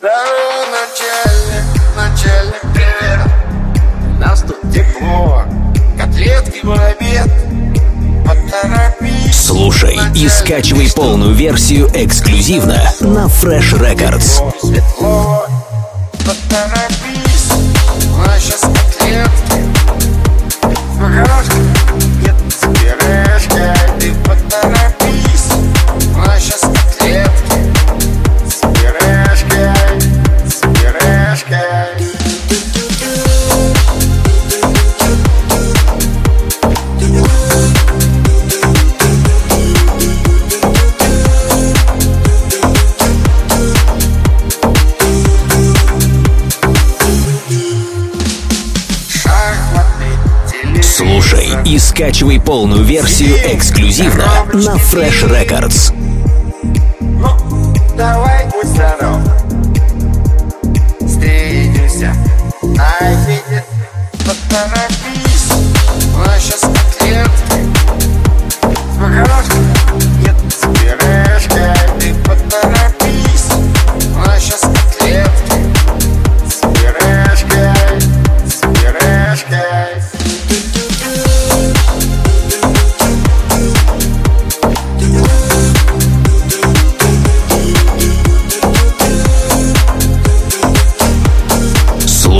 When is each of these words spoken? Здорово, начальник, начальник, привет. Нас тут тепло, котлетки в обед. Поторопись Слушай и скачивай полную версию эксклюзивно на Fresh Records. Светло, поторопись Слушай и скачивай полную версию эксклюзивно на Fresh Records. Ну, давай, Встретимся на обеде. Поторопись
Здорово, 0.00 0.64
начальник, 0.70 1.64
начальник, 1.94 2.60
привет. 2.72 3.20
Нас 4.18 4.40
тут 4.40 4.58
тепло, 4.72 5.42
котлетки 5.98 6.64
в 6.64 6.72
обед. 6.72 7.30
Поторопись 8.24 9.38
Слушай 9.38 9.98
и 10.14 10.26
скачивай 10.30 10.90
полную 10.90 11.34
версию 11.34 11.90
эксклюзивно 11.92 12.82
на 13.00 13.26
Fresh 13.26 13.78
Records. 13.78 14.40
Светло, 14.58 15.44
поторопись 15.46 15.49
Слушай 51.00 51.48
и 51.64 51.78
скачивай 51.78 52.38
полную 52.38 52.84
версию 52.84 53.34
эксклюзивно 53.54 54.26
на 54.52 54.74
Fresh 54.74 55.26
Records. 55.30 55.94
Ну, 57.00 57.74
давай, 57.96 58.46
Встретимся 61.00 62.14
на 62.62 62.86
обеде. 62.98 63.64
Поторопись 64.26 65.19